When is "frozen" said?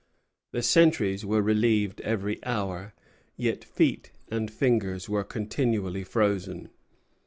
6.03-6.69